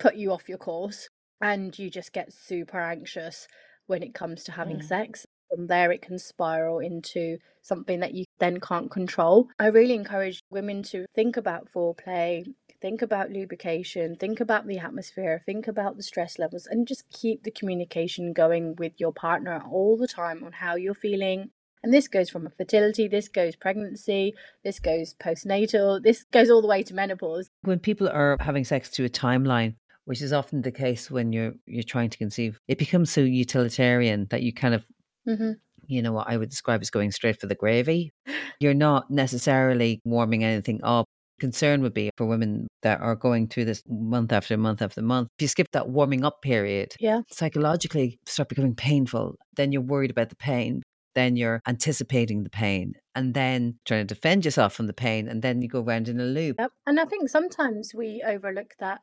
put 0.00 0.16
you 0.16 0.32
off 0.32 0.48
your 0.48 0.58
course 0.58 1.08
and 1.40 1.78
you 1.78 1.90
just 1.90 2.12
get 2.12 2.32
super 2.32 2.80
anxious 2.80 3.46
when 3.86 4.02
it 4.02 4.14
comes 4.14 4.42
to 4.44 4.52
having 4.52 4.78
mm. 4.78 4.84
sex 4.84 5.26
from 5.48 5.66
there 5.66 5.92
it 5.92 6.02
can 6.02 6.18
spiral 6.18 6.78
into 6.78 7.38
something 7.62 8.00
that 8.00 8.14
you 8.14 8.24
then 8.38 8.60
can't 8.60 8.90
control. 8.90 9.48
I 9.58 9.66
really 9.66 9.94
encourage 9.94 10.42
women 10.50 10.82
to 10.84 11.06
think 11.14 11.36
about 11.36 11.70
foreplay, 11.72 12.46
think 12.80 13.02
about 13.02 13.30
lubrication, 13.30 14.16
think 14.16 14.40
about 14.40 14.66
the 14.66 14.78
atmosphere, 14.78 15.42
think 15.44 15.68
about 15.68 15.96
the 15.96 16.02
stress 16.02 16.38
levels, 16.38 16.66
and 16.66 16.86
just 16.86 17.04
keep 17.10 17.42
the 17.42 17.50
communication 17.50 18.32
going 18.32 18.76
with 18.76 18.92
your 18.98 19.12
partner 19.12 19.62
all 19.70 19.96
the 19.96 20.08
time 20.08 20.42
on 20.44 20.52
how 20.52 20.76
you're 20.76 20.94
feeling. 20.94 21.50
And 21.82 21.94
this 21.94 22.08
goes 22.08 22.28
from 22.28 22.48
fertility, 22.56 23.06
this 23.06 23.28
goes 23.28 23.54
pregnancy, 23.54 24.34
this 24.64 24.80
goes 24.80 25.14
postnatal, 25.14 26.02
this 26.02 26.24
goes 26.32 26.50
all 26.50 26.60
the 26.60 26.68
way 26.68 26.82
to 26.82 26.94
menopause. 26.94 27.48
When 27.62 27.78
people 27.78 28.08
are 28.08 28.36
having 28.40 28.64
sex 28.64 28.90
to 28.90 29.04
a 29.04 29.08
timeline, 29.08 29.76
which 30.04 30.22
is 30.22 30.32
often 30.32 30.62
the 30.62 30.72
case 30.72 31.10
when 31.10 31.32
you're 31.32 31.52
you're 31.66 31.82
trying 31.82 32.10
to 32.10 32.18
conceive, 32.18 32.58
it 32.66 32.78
becomes 32.78 33.10
so 33.10 33.20
utilitarian 33.20 34.26
that 34.30 34.42
you 34.42 34.52
kind 34.52 34.74
of 34.74 34.84
mm-hmm. 35.28 35.52
you 35.86 36.02
know, 36.02 36.12
what 36.12 36.28
I 36.28 36.36
would 36.36 36.50
describe 36.50 36.80
as 36.80 36.90
going 36.90 37.12
straight 37.12 37.40
for 37.40 37.46
the 37.46 37.54
gravy. 37.54 38.12
You're 38.60 38.74
not 38.74 39.10
necessarily 39.10 40.00
warming 40.04 40.44
anything 40.44 40.80
up. 40.82 41.06
Concern 41.40 41.82
would 41.82 41.94
be 41.94 42.10
for 42.16 42.26
women 42.26 42.66
that 42.82 43.00
are 43.00 43.14
going 43.14 43.46
through 43.46 43.66
this 43.66 43.82
month 43.88 44.32
after 44.32 44.56
month 44.56 44.82
after 44.82 45.02
month. 45.02 45.28
If 45.38 45.42
you 45.42 45.48
skip 45.48 45.68
that 45.72 45.88
warming 45.88 46.24
up 46.24 46.42
period, 46.42 46.94
yeah, 46.98 47.20
psychologically 47.30 48.18
start 48.26 48.48
becoming 48.48 48.74
painful. 48.74 49.36
Then 49.56 49.70
you're 49.70 49.82
worried 49.82 50.10
about 50.10 50.30
the 50.30 50.36
pain. 50.36 50.82
Then 51.14 51.36
you're 51.36 51.60
anticipating 51.66 52.42
the 52.42 52.50
pain 52.50 52.94
and 53.14 53.34
then 53.34 53.78
trying 53.84 54.06
to 54.06 54.14
defend 54.14 54.44
yourself 54.44 54.74
from 54.74 54.86
the 54.86 54.92
pain. 54.92 55.28
And 55.28 55.42
then 55.42 55.62
you 55.62 55.68
go 55.68 55.80
round 55.80 56.08
in 56.08 56.20
a 56.20 56.24
loop. 56.24 56.56
Yep. 56.58 56.72
And 56.86 57.00
I 57.00 57.04
think 57.04 57.28
sometimes 57.28 57.92
we 57.94 58.22
overlook 58.24 58.74
that 58.78 59.00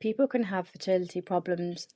people 0.00 0.28
can 0.28 0.44
have 0.44 0.68
fertility 0.68 1.20
problems 1.20 1.86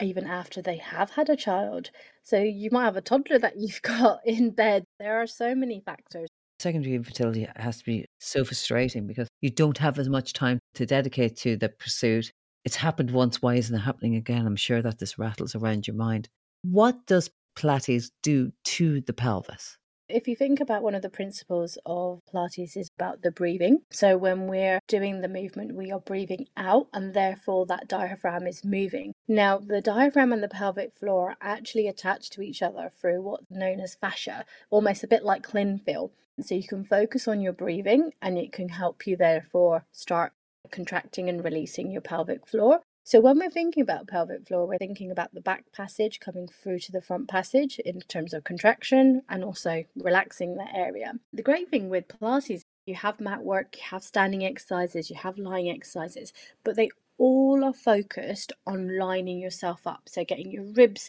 even 0.00 0.26
after 0.26 0.60
they 0.60 0.76
have 0.78 1.10
had 1.10 1.28
a 1.28 1.36
child. 1.36 1.90
So 2.22 2.38
you 2.38 2.70
might 2.70 2.84
have 2.84 2.96
a 2.96 3.00
toddler 3.00 3.38
that 3.38 3.56
you've 3.56 3.82
got 3.82 4.20
in 4.24 4.50
bed. 4.50 4.84
There 4.98 5.20
are 5.20 5.26
so 5.26 5.54
many 5.54 5.80
factors. 5.84 6.28
Secondary 6.58 6.94
infertility 6.94 7.46
has 7.56 7.78
to 7.78 7.84
be 7.84 8.06
so 8.18 8.44
frustrating 8.44 9.06
because 9.06 9.28
you 9.42 9.50
don't 9.50 9.76
have 9.78 9.98
as 9.98 10.08
much 10.08 10.32
time 10.32 10.58
to 10.74 10.86
dedicate 10.86 11.36
to 11.38 11.56
the 11.56 11.68
pursuit. 11.68 12.30
It's 12.64 12.76
happened 12.76 13.10
once, 13.10 13.42
why 13.42 13.54
isn't 13.56 13.74
it 13.74 13.80
happening 13.80 14.16
again? 14.16 14.46
I'm 14.46 14.56
sure 14.56 14.82
that 14.82 14.98
this 14.98 15.18
rattles 15.18 15.54
around 15.54 15.86
your 15.86 15.96
mind. 15.96 16.28
What 16.62 17.06
does 17.06 17.30
Pilates 17.56 18.10
do 18.22 18.52
to 18.64 19.02
the 19.02 19.12
pelvis? 19.12 19.76
If 20.08 20.28
you 20.28 20.36
think 20.36 20.60
about 20.60 20.84
one 20.84 20.94
of 20.94 21.02
the 21.02 21.10
principles 21.10 21.78
of 21.84 22.20
Pilates 22.32 22.76
is 22.76 22.90
about 22.96 23.22
the 23.22 23.32
breathing. 23.32 23.82
So 23.90 24.16
when 24.16 24.46
we're 24.46 24.78
doing 24.86 25.20
the 25.20 25.28
movement, 25.28 25.74
we 25.74 25.90
are 25.90 25.98
breathing 25.98 26.46
out 26.56 26.86
and 26.92 27.12
therefore 27.12 27.66
that 27.66 27.88
diaphragm 27.88 28.46
is 28.46 28.64
moving. 28.64 29.14
Now, 29.26 29.58
the 29.58 29.80
diaphragm 29.80 30.32
and 30.32 30.44
the 30.44 30.48
pelvic 30.48 30.94
floor 30.94 31.30
are 31.30 31.36
actually 31.40 31.88
attached 31.88 32.32
to 32.34 32.42
each 32.42 32.62
other 32.62 32.92
through 33.00 33.22
what's 33.22 33.50
known 33.50 33.80
as 33.80 33.96
fascia, 33.96 34.44
almost 34.70 35.02
a 35.02 35.08
bit 35.08 35.24
like 35.24 35.42
cling 35.42 35.78
film. 35.78 36.10
So 36.40 36.54
you 36.54 36.68
can 36.68 36.84
focus 36.84 37.26
on 37.26 37.40
your 37.40 37.52
breathing 37.52 38.12
and 38.22 38.38
it 38.38 38.52
can 38.52 38.68
help 38.68 39.08
you 39.08 39.16
therefore 39.16 39.86
start 39.90 40.32
contracting 40.70 41.28
and 41.28 41.42
releasing 41.42 41.90
your 41.90 42.00
pelvic 42.00 42.46
floor. 42.46 42.80
So 43.06 43.20
when 43.20 43.38
we're 43.38 43.50
thinking 43.50 43.84
about 43.84 44.08
pelvic 44.08 44.48
floor, 44.48 44.66
we're 44.66 44.78
thinking 44.78 45.12
about 45.12 45.32
the 45.32 45.40
back 45.40 45.70
passage 45.70 46.18
coming 46.18 46.48
through 46.48 46.80
to 46.80 46.90
the 46.90 47.00
front 47.00 47.28
passage 47.28 47.78
in 47.78 48.00
terms 48.00 48.34
of 48.34 48.42
contraction 48.42 49.22
and 49.28 49.44
also 49.44 49.84
relaxing 49.94 50.56
that 50.56 50.74
area. 50.74 51.12
The 51.32 51.44
great 51.44 51.70
thing 51.70 51.88
with 51.88 52.08
Pilates, 52.08 52.62
you 52.84 52.96
have 52.96 53.20
mat 53.20 53.44
work, 53.44 53.76
you 53.76 53.82
have 53.92 54.02
standing 54.02 54.44
exercises, 54.44 55.08
you 55.08 55.14
have 55.14 55.38
lying 55.38 55.70
exercises, 55.70 56.32
but 56.64 56.74
they 56.74 56.90
all 57.16 57.62
are 57.62 57.72
focused 57.72 58.52
on 58.66 58.98
lining 58.98 59.38
yourself 59.38 59.86
up. 59.86 60.08
So 60.08 60.24
getting 60.24 60.50
your 60.50 60.64
ribs 60.64 61.08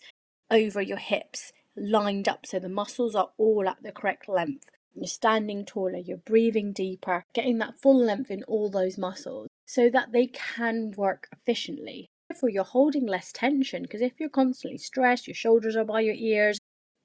over 0.52 0.84
your 0.84 0.98
hips 0.98 1.52
lined 1.76 2.30
up 2.30 2.46
so 2.46 2.60
the 2.60 2.70
muscles 2.70 3.16
are 3.16 3.32
all 3.40 3.68
at 3.68 3.82
the 3.82 3.92
correct 3.92 4.30
length. 4.30 4.70
You're 4.94 5.08
standing 5.08 5.66
taller, 5.66 5.98
you're 5.98 6.18
breathing 6.18 6.74
deeper, 6.74 7.26
getting 7.34 7.58
that 7.58 7.80
full 7.80 7.98
length 7.98 8.30
in 8.30 8.44
all 8.44 8.70
those 8.70 9.00
muscles 9.00 9.48
so 9.68 9.90
that 9.90 10.12
they 10.12 10.28
can 10.28 10.94
work 10.98 11.28
efficiently. 11.32 12.08
Therefore, 12.30 12.50
you're 12.50 12.64
holding 12.64 13.06
less 13.06 13.32
tension 13.32 13.84
because 13.84 14.02
if 14.02 14.14
you're 14.20 14.30
constantly 14.30 14.78
stressed, 14.78 15.28
your 15.28 15.36
shoulders 15.36 15.76
are 15.76 15.86
by 15.86 16.02
your 16.02 16.16
ears, 16.16 16.58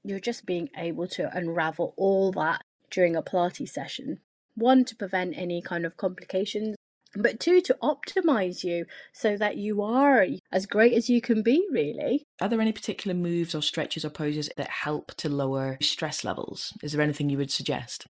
you're 0.04 0.21
just 0.21 0.47
being 0.47 0.69
able 0.76 1.07
to 1.09 1.37
unravel 1.37 1.95
all 1.97 2.33
that 2.33 2.62
during 2.90 3.16
a 3.16 3.23
Pilates 3.23 3.69
session. 3.69 4.19
One, 4.54 4.85
to 4.87 4.97
prevent 4.97 5.37
any 5.37 5.62
kind 5.62 5.85
of 5.85 5.97
complications, 5.97 6.76
but 7.14 7.40
two, 7.40 7.61
to 7.62 7.76
optimize 7.83 8.64
you 8.64 8.87
so 9.12 9.37
that 9.37 9.57
you 9.57 9.83
are 9.83 10.26
as 10.50 10.66
great 10.66 10.95
as 10.95 11.11
you 11.11 11.21
can 11.21 11.42
be, 11.42 11.66
really. 11.71 12.25
Are 12.40 12.49
there 12.49 12.61
any 12.61 12.73
particular 12.73 13.14
moves 13.14 13.54
or 13.54 13.62
stretches 13.62 14.04
or 14.04 14.11
poses 14.11 14.50
that 14.57 14.71
help 14.71 15.14
to 15.16 15.28
lower 15.28 15.76
stress 15.83 16.25
levels? 16.25 16.73
Is 16.83 16.92
there 16.92 17.02
anything 17.02 17.28
you 17.28 17.38
would 17.38 17.50
suggest? 17.50 18.07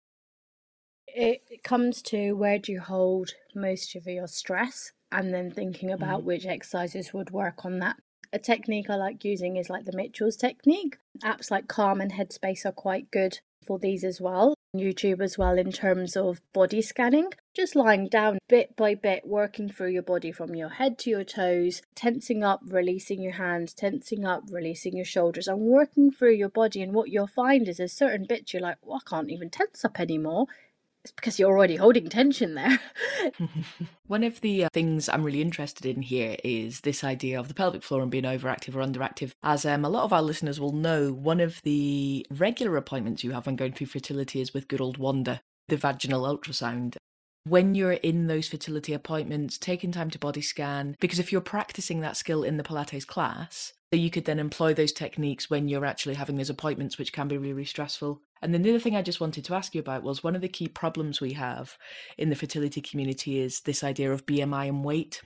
It 1.14 1.62
comes 1.62 2.02
to 2.02 2.32
where 2.32 2.58
do 2.58 2.72
you 2.72 2.80
hold 2.80 3.32
most 3.54 3.94
of 3.94 4.06
your 4.06 4.26
stress 4.26 4.92
and 5.10 5.32
then 5.32 5.50
thinking 5.50 5.90
about 5.90 6.22
mm. 6.22 6.24
which 6.24 6.46
exercises 6.46 7.12
would 7.12 7.30
work 7.30 7.64
on 7.64 7.78
that. 7.78 7.96
A 8.32 8.38
technique 8.38 8.90
I 8.90 8.96
like 8.96 9.24
using 9.24 9.56
is 9.56 9.70
like 9.70 9.86
the 9.86 9.96
Mitchell's 9.96 10.36
technique. 10.36 10.98
Apps 11.24 11.50
like 11.50 11.66
Calm 11.66 12.00
and 12.00 12.12
Headspace 12.12 12.66
are 12.66 12.72
quite 12.72 13.10
good 13.10 13.40
for 13.66 13.78
these 13.78 14.04
as 14.04 14.20
well. 14.20 14.54
YouTube 14.76 15.22
as 15.22 15.38
well 15.38 15.58
in 15.58 15.72
terms 15.72 16.14
of 16.14 16.42
body 16.52 16.82
scanning, 16.82 17.30
just 17.56 17.74
lying 17.74 18.06
down 18.06 18.38
bit 18.46 18.76
by 18.76 18.94
bit, 18.94 19.26
working 19.26 19.70
through 19.70 19.88
your 19.88 20.02
body 20.02 20.30
from 20.30 20.54
your 20.54 20.68
head 20.68 20.98
to 20.98 21.10
your 21.10 21.24
toes, 21.24 21.80
tensing 21.94 22.44
up, 22.44 22.60
releasing 22.66 23.22
your 23.22 23.32
hands, 23.32 23.72
tensing 23.72 24.26
up, 24.26 24.42
releasing 24.50 24.94
your 24.94 25.06
shoulders, 25.06 25.48
and 25.48 25.60
working 25.60 26.10
through 26.10 26.34
your 26.34 26.50
body. 26.50 26.82
And 26.82 26.92
what 26.92 27.08
you'll 27.08 27.26
find 27.26 27.66
is 27.66 27.78
there's 27.78 27.94
certain 27.94 28.26
bits 28.26 28.52
you're 28.52 28.62
like, 28.62 28.76
well, 28.82 29.00
I 29.04 29.08
can't 29.08 29.30
even 29.30 29.48
tense 29.48 29.86
up 29.86 29.98
anymore 29.98 30.46
because 31.16 31.38
you're 31.38 31.50
already 31.50 31.76
holding 31.76 32.08
tension 32.08 32.54
there. 32.54 32.80
One 34.06 34.24
of 34.24 34.40
the 34.40 34.64
uh, 34.64 34.68
things 34.72 35.08
I'm 35.08 35.24
really 35.24 35.42
interested 35.42 35.86
in 35.86 36.02
here 36.02 36.36
is 36.44 36.80
this 36.80 37.04
idea 37.04 37.38
of 37.38 37.48
the 37.48 37.54
pelvic 37.54 37.82
floor 37.82 38.02
and 38.02 38.10
being 38.10 38.24
overactive 38.24 38.74
or 38.74 38.86
underactive. 38.86 39.32
As 39.42 39.64
um, 39.64 39.84
a 39.84 39.88
lot 39.88 40.04
of 40.04 40.12
our 40.12 40.22
listeners 40.22 40.60
will 40.60 40.72
know, 40.72 41.12
one 41.12 41.40
of 41.40 41.60
the 41.62 42.26
regular 42.30 42.76
appointments 42.76 43.24
you 43.24 43.32
have 43.32 43.46
when 43.46 43.56
going 43.56 43.72
through 43.72 43.88
fertility 43.88 44.40
is 44.40 44.54
with 44.54 44.68
good 44.68 44.80
old 44.80 44.98
Wanda, 44.98 45.40
the 45.68 45.76
vaginal 45.76 46.22
ultrasound 46.22 46.96
when 47.48 47.74
you're 47.74 47.92
in 47.92 48.26
those 48.26 48.48
fertility 48.48 48.92
appointments, 48.92 49.58
taking 49.58 49.92
time 49.92 50.10
to 50.10 50.18
body 50.18 50.42
scan, 50.42 50.96
because 51.00 51.18
if 51.18 51.32
you're 51.32 51.40
practicing 51.40 52.00
that 52.00 52.16
skill 52.16 52.42
in 52.42 52.56
the 52.56 52.62
Pilates 52.62 53.06
class, 53.06 53.72
you 53.90 54.10
could 54.10 54.26
then 54.26 54.38
employ 54.38 54.74
those 54.74 54.92
techniques 54.92 55.48
when 55.48 55.68
you're 55.68 55.86
actually 55.86 56.14
having 56.14 56.36
those 56.36 56.50
appointments, 56.50 56.98
which 56.98 57.12
can 57.12 57.28
be 57.28 57.38
really, 57.38 57.54
really 57.54 57.64
stressful. 57.64 58.20
And 58.42 58.52
then 58.52 58.62
the 58.62 58.70
other 58.70 58.78
thing 58.78 58.96
I 58.96 59.02
just 59.02 59.20
wanted 59.20 59.44
to 59.44 59.54
ask 59.54 59.74
you 59.74 59.80
about 59.80 60.02
was 60.02 60.22
one 60.22 60.36
of 60.36 60.42
the 60.42 60.48
key 60.48 60.68
problems 60.68 61.20
we 61.20 61.32
have 61.32 61.76
in 62.16 62.30
the 62.30 62.36
fertility 62.36 62.80
community 62.80 63.40
is 63.40 63.60
this 63.60 63.82
idea 63.82 64.12
of 64.12 64.26
BMI 64.26 64.68
and 64.68 64.84
weight. 64.84 65.22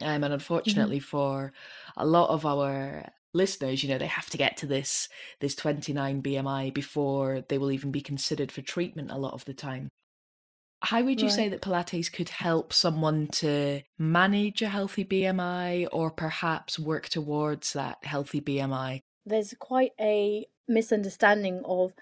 Um, 0.00 0.08
and 0.08 0.24
mm-hmm. 0.24 0.32
unfortunately, 0.34 0.98
mm-hmm. 0.98 1.04
for 1.04 1.52
a 1.96 2.06
lot 2.06 2.30
of 2.30 2.44
our 2.44 3.08
listeners, 3.32 3.82
you 3.82 3.88
know, 3.88 3.98
they 3.98 4.06
have 4.06 4.30
to 4.30 4.38
get 4.38 4.56
to 4.58 4.66
this 4.66 5.08
this 5.40 5.54
29 5.54 6.22
BMI 6.22 6.72
before 6.72 7.44
they 7.48 7.58
will 7.58 7.72
even 7.72 7.90
be 7.90 8.00
considered 8.00 8.52
for 8.52 8.62
treatment 8.62 9.10
a 9.10 9.18
lot 9.18 9.34
of 9.34 9.44
the 9.44 9.54
time. 9.54 9.88
How 10.82 11.02
would 11.02 11.20
you 11.20 11.28
right. 11.28 11.34
say 11.34 11.48
that 11.48 11.62
Pilates 11.62 12.12
could 12.12 12.28
help 12.28 12.72
someone 12.72 13.28
to 13.28 13.80
manage 13.98 14.60
a 14.60 14.68
healthy 14.68 15.02
BMI 15.02 15.88
or 15.90 16.10
perhaps 16.10 16.78
work 16.78 17.08
towards 17.08 17.72
that 17.72 18.04
healthy 18.04 18.42
BMI? 18.42 19.00
There's 19.24 19.54
quite 19.58 19.92
a 19.98 20.46
misunderstanding 20.68 21.62
of 21.64 21.94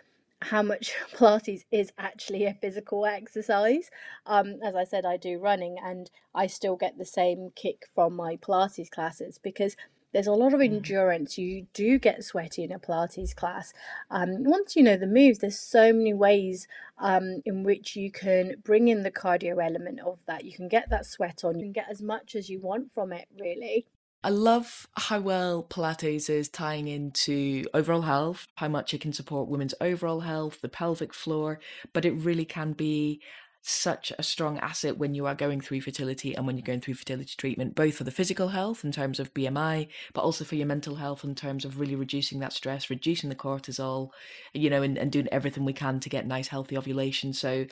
how 0.42 0.62
much 0.62 0.92
Pilates 1.14 1.64
is 1.70 1.92
actually 1.99 2.44
a 2.44 2.54
physical 2.54 3.06
exercise. 3.06 3.90
Um, 4.26 4.58
as 4.64 4.75
I 4.75 4.84
said, 4.84 5.04
I 5.04 5.16
do 5.16 5.38
running 5.38 5.76
and 5.82 6.11
I 6.34 6.46
still 6.46 6.76
get 6.76 6.99
the 6.99 7.04
same 7.04 7.50
kick 7.54 7.87
from 7.94 8.14
my 8.14 8.37
Pilates 8.37 8.90
classes 8.90 9.38
because 9.42 9.76
there's 10.12 10.26
a 10.26 10.32
lot 10.32 10.52
of 10.52 10.61
mm. 10.61 10.66
endurance. 10.66 11.38
You 11.38 11.66
do 11.72 11.99
get 11.99 12.25
sweaty 12.25 12.64
in 12.64 12.72
a 12.72 12.78
Pilates 12.78 13.34
class. 13.34 13.72
Um, 14.11 14.44
once 14.44 14.76
you 14.76 14.82
know 14.82 14.96
the 14.96 15.06
moves, 15.06 15.38
there's 15.38 15.58
so 15.58 15.92
many 15.92 16.14
ways 16.14 16.68
um, 16.99 17.42
in 17.44 17.62
which 17.62 17.96
you 17.96 18.11
can 18.11 18.56
bring 18.62 18.88
in 18.88 19.02
the 19.02 19.11
cardio 19.11 19.64
element 19.64 20.00
of 20.00 20.18
that. 20.26 20.44
You 20.44 20.52
can 20.52 20.68
get 20.68 20.90
that 20.90 21.06
sweat 21.06 21.44
on, 21.44 21.58
you 21.58 21.66
can 21.66 21.72
get 21.72 21.90
as 21.90 22.02
much 22.02 22.34
as 22.34 22.49
you 22.50 22.61
want 22.61 22.92
from 22.92 23.12
it, 23.12 23.28
really. 23.38 23.87
I 24.25 24.31
love 24.31 24.87
how 24.97 25.19
well 25.19 25.64
Pilates 25.64 26.31
is 26.31 26.49
tying 26.49 26.87
into 26.87 27.64
overall 27.75 28.02
health, 28.02 28.47
how 28.55 28.69
much 28.69 28.95
it 28.95 29.00
can 29.00 29.12
support 29.12 29.49
women's 29.49 29.75
overall 29.81 30.21
health, 30.21 30.61
the 30.61 30.69
pelvic 30.69 31.12
floor, 31.12 31.59
but 31.93 32.05
it 32.05 32.12
really 32.12 32.45
can 32.45 32.73
be 32.73 33.21
such 33.62 34.12
a 34.19 34.23
strong 34.23 34.59
asset 34.59 34.99
when 34.99 35.14
you 35.14 35.25
are 35.26 35.37
going 35.37 35.61
through 35.61 35.81
fertility 35.81 36.35
and 36.35 36.47
when 36.47 36.57
you're 36.57 36.64
going 36.64 36.81
through 36.81 36.95
fertility 36.95 37.33
treatment, 37.37 37.75
both 37.76 37.95
for 37.95 38.05
the 38.05 38.11
physical 38.11 38.49
health 38.49 38.85
in 38.85 38.91
terms 38.91 39.21
of 39.21 39.33
BMI, 39.35 39.88
but 40.12 40.23
also 40.23 40.45
for 40.45 40.57
your 40.57 40.67
mental 40.67 40.97
health 40.97 41.23
in 41.23 41.35
terms 41.37 41.64
of 41.64 41.79
really 41.79 41.95
reducing 41.95 42.41
that 42.41 42.52
stress, 42.52 42.91
reducing 42.91 43.29
the 43.29 43.37
cortisol, 43.37 44.11
you 44.52 44.69
know, 44.69 44.83
and, 44.83 44.99
and 44.99 45.12
doing 45.12 45.29
everything 45.31 45.64
we 45.64 45.73
can 45.73 46.00
to 46.00 46.09
get 46.09 46.26
nice, 46.26 46.49
healthy 46.49 46.76
ovulation. 46.76 47.33
So 47.33 47.67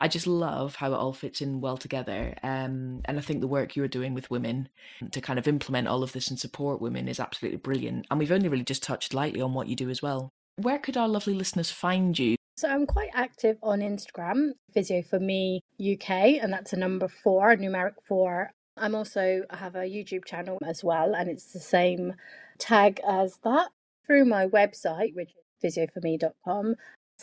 I 0.00 0.08
just 0.08 0.26
love 0.26 0.76
how 0.76 0.92
it 0.92 0.96
all 0.96 1.12
fits 1.12 1.40
in 1.40 1.60
well 1.60 1.76
together. 1.76 2.34
Um, 2.42 3.00
and 3.04 3.18
I 3.18 3.20
think 3.20 3.40
the 3.40 3.46
work 3.46 3.76
you're 3.76 3.88
doing 3.88 4.14
with 4.14 4.30
women 4.30 4.68
to 5.12 5.20
kind 5.20 5.38
of 5.38 5.46
implement 5.46 5.88
all 5.88 6.02
of 6.02 6.12
this 6.12 6.28
and 6.28 6.38
support 6.38 6.80
women 6.80 7.08
is 7.08 7.20
absolutely 7.20 7.58
brilliant. 7.58 8.06
And 8.10 8.18
we've 8.18 8.32
only 8.32 8.48
really 8.48 8.64
just 8.64 8.82
touched 8.82 9.14
lightly 9.14 9.40
on 9.40 9.54
what 9.54 9.68
you 9.68 9.76
do 9.76 9.90
as 9.90 10.02
well. 10.02 10.30
Where 10.56 10.78
could 10.78 10.96
our 10.96 11.08
lovely 11.08 11.34
listeners 11.34 11.70
find 11.70 12.18
you? 12.18 12.36
So 12.56 12.68
I'm 12.68 12.86
quite 12.86 13.10
active 13.14 13.58
on 13.62 13.80
Instagram, 13.80 14.52
Physio 14.72 15.02
for 15.02 15.18
Me 15.18 15.60
UK, 15.80 16.10
and 16.40 16.52
that's 16.52 16.72
a 16.72 16.78
number 16.78 17.08
four, 17.08 17.56
numeric 17.56 17.94
four. 18.06 18.52
I'm 18.76 18.94
also 18.94 19.42
I 19.50 19.56
have 19.56 19.74
a 19.74 19.80
YouTube 19.80 20.24
channel 20.24 20.58
as 20.64 20.84
well, 20.84 21.14
and 21.14 21.28
it's 21.28 21.52
the 21.52 21.60
same 21.60 22.14
tag 22.58 23.00
as 23.06 23.38
that. 23.42 23.70
Through 24.06 24.26
my 24.26 24.46
website, 24.46 25.14
which 25.14 25.30
is 25.62 25.76
physioforme.com, 25.76 26.76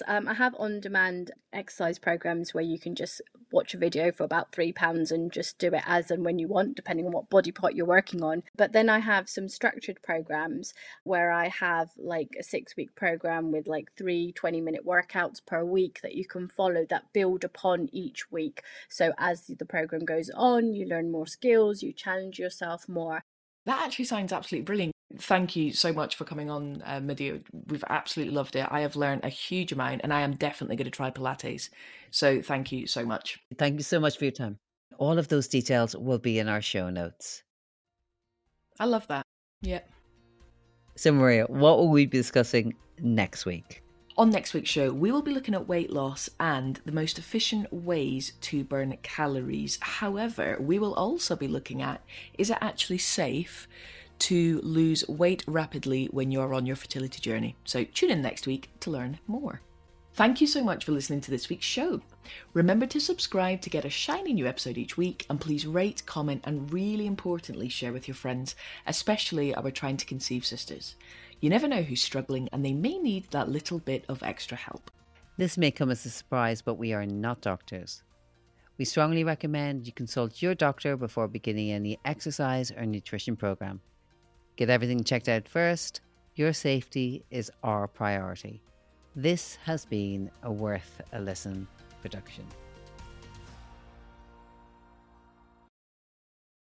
Um, 0.07 0.27
I 0.27 0.33
have 0.33 0.55
on 0.57 0.79
demand 0.79 1.31
exercise 1.53 1.99
programs 1.99 2.53
where 2.53 2.63
you 2.63 2.79
can 2.79 2.95
just 2.95 3.21
watch 3.51 3.73
a 3.73 3.77
video 3.77 4.11
for 4.11 4.23
about 4.23 4.51
£3 4.51 5.11
and 5.11 5.31
just 5.31 5.57
do 5.57 5.67
it 5.67 5.83
as 5.85 6.09
and 6.11 6.23
when 6.23 6.39
you 6.39 6.47
want, 6.47 6.75
depending 6.75 7.05
on 7.05 7.11
what 7.11 7.29
body 7.29 7.51
part 7.51 7.75
you're 7.75 7.85
working 7.85 8.23
on. 8.23 8.43
But 8.55 8.71
then 8.71 8.89
I 8.89 8.99
have 8.99 9.29
some 9.29 9.49
structured 9.49 10.01
programs 10.01 10.73
where 11.03 11.31
I 11.31 11.49
have 11.49 11.89
like 11.97 12.29
a 12.39 12.43
six 12.43 12.75
week 12.77 12.95
program 12.95 13.51
with 13.51 13.67
like 13.67 13.91
three 13.97 14.31
20 14.31 14.61
minute 14.61 14.85
workouts 14.85 15.45
per 15.45 15.63
week 15.63 15.99
that 16.03 16.15
you 16.15 16.25
can 16.25 16.47
follow 16.47 16.85
that 16.89 17.11
build 17.13 17.43
upon 17.43 17.89
each 17.91 18.31
week. 18.31 18.63
So 18.89 19.13
as 19.17 19.47
the 19.47 19.65
program 19.65 20.05
goes 20.05 20.29
on, 20.35 20.73
you 20.73 20.85
learn 20.85 21.11
more 21.11 21.27
skills, 21.27 21.83
you 21.83 21.93
challenge 21.93 22.39
yourself 22.39 22.87
more. 22.87 23.21
That 23.65 23.81
actually 23.83 24.05
sounds 24.05 24.33
absolutely 24.33 24.65
brilliant. 24.65 24.93
Thank 25.17 25.55
you 25.55 25.73
so 25.73 25.91
much 25.91 26.15
for 26.15 26.23
coming 26.23 26.49
on, 26.49 26.81
uh, 26.85 26.99
Madia. 26.99 27.41
We've 27.67 27.83
absolutely 27.89 28.33
loved 28.33 28.55
it. 28.55 28.67
I 28.69 28.81
have 28.81 28.95
learned 28.95 29.25
a 29.25 29.29
huge 29.29 29.71
amount 29.71 30.01
and 30.03 30.13
I 30.13 30.21
am 30.21 30.35
definitely 30.35 30.75
going 30.77 30.85
to 30.85 30.91
try 30.91 31.11
Pilates. 31.11 31.69
So 32.11 32.41
thank 32.41 32.71
you 32.71 32.87
so 32.87 33.05
much. 33.05 33.39
Thank 33.57 33.77
you 33.77 33.83
so 33.83 33.99
much 33.99 34.17
for 34.17 34.25
your 34.25 34.31
time. 34.31 34.57
All 34.97 35.17
of 35.17 35.27
those 35.27 35.47
details 35.47 35.95
will 35.95 36.19
be 36.19 36.39
in 36.39 36.47
our 36.47 36.61
show 36.61 36.89
notes. 36.89 37.43
I 38.79 38.85
love 38.85 39.07
that. 39.07 39.25
Yeah. 39.61 39.81
So, 40.95 41.11
Maria, 41.11 41.45
what 41.45 41.77
will 41.77 41.89
we 41.89 42.05
be 42.05 42.17
discussing 42.17 42.75
next 42.99 43.45
week? 43.45 43.83
On 44.17 44.29
next 44.29 44.53
week's 44.53 44.69
show, 44.69 44.91
we 44.91 45.11
will 45.11 45.21
be 45.21 45.33
looking 45.33 45.55
at 45.55 45.67
weight 45.67 45.89
loss 45.89 46.29
and 46.39 46.79
the 46.85 46.91
most 46.91 47.17
efficient 47.17 47.71
ways 47.71 48.33
to 48.41 48.63
burn 48.63 48.97
calories. 49.01 49.79
However, 49.81 50.57
we 50.59 50.79
will 50.79 50.93
also 50.93 51.35
be 51.35 51.47
looking 51.47 51.81
at 51.81 52.03
is 52.37 52.49
it 52.49 52.57
actually 52.59 52.97
safe 52.97 53.67
to 54.21 54.59
lose 54.63 55.07
weight 55.07 55.43
rapidly 55.47 56.07
when 56.11 56.31
you're 56.31 56.53
on 56.53 56.65
your 56.65 56.75
fertility 56.75 57.19
journey? 57.19 57.55
So 57.65 57.83
tune 57.83 58.11
in 58.11 58.21
next 58.21 58.47
week 58.47 58.69
to 58.81 58.91
learn 58.91 59.19
more. 59.27 59.61
Thank 60.13 60.41
you 60.41 60.47
so 60.47 60.63
much 60.63 60.85
for 60.85 60.91
listening 60.91 61.21
to 61.21 61.31
this 61.31 61.47
week's 61.47 61.65
show. 61.65 62.01
Remember 62.53 62.85
to 62.85 62.99
subscribe 62.99 63.61
to 63.61 63.69
get 63.69 63.85
a 63.85 63.89
shiny 63.89 64.33
new 64.33 64.45
episode 64.45 64.77
each 64.77 64.97
week, 64.97 65.25
and 65.29 65.39
please 65.39 65.65
rate, 65.65 66.05
comment, 66.05 66.41
and 66.43 66.71
really 66.71 67.07
importantly, 67.07 67.69
share 67.69 67.93
with 67.93 68.07
your 68.07 68.15
friends, 68.15 68.55
especially 68.87 69.55
our 69.55 69.71
trying 69.71 69.97
to 69.97 70.05
conceive 70.05 70.45
sisters. 70.45 70.95
You 71.39 71.49
never 71.49 71.67
know 71.67 71.81
who's 71.81 72.01
struggling 72.01 72.49
and 72.51 72.63
they 72.63 72.73
may 72.73 72.99
need 72.99 73.31
that 73.31 73.49
little 73.49 73.79
bit 73.79 74.05
of 74.09 74.21
extra 74.21 74.57
help. 74.57 74.91
This 75.37 75.57
may 75.57 75.71
come 75.71 75.89
as 75.89 76.05
a 76.05 76.09
surprise, 76.09 76.61
but 76.61 76.75
we 76.75 76.93
are 76.93 77.05
not 77.05 77.41
doctors. 77.41 78.03
We 78.77 78.85
strongly 78.85 79.23
recommend 79.23 79.87
you 79.87 79.93
consult 79.93 80.41
your 80.41 80.55
doctor 80.55 80.97
before 80.97 81.27
beginning 81.27 81.71
any 81.71 81.97
exercise 82.05 82.71
or 82.71 82.85
nutrition 82.85 83.35
program. 83.35 83.81
Get 84.61 84.69
everything 84.69 85.03
checked 85.03 85.27
out 85.27 85.47
first. 85.47 86.01
Your 86.35 86.53
safety 86.53 87.25
is 87.31 87.49
our 87.63 87.87
priority. 87.87 88.61
This 89.15 89.55
has 89.65 89.85
been 89.85 90.29
a 90.43 90.51
Worth 90.51 91.01
a 91.13 91.19
Listen 91.19 91.67
production. 92.03 92.45